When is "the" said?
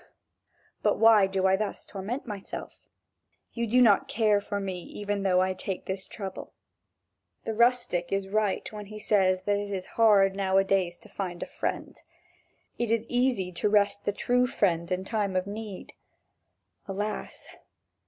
7.45-7.53, 14.05-14.11